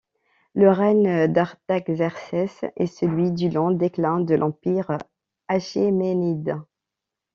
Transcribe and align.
Le 0.55 0.71
règne 0.71 1.27
d’Artaxerxès 1.31 2.61
est 2.75 2.87
celui 2.87 3.29
du 3.31 3.49
lent 3.49 3.69
déclin 3.69 4.19
de 4.19 4.33
l'empire 4.33 4.97
achéménide. 5.47 6.55